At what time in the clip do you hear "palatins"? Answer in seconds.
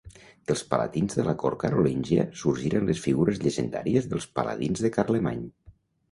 0.69-1.17